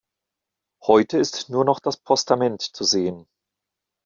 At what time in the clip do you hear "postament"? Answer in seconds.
1.97-2.63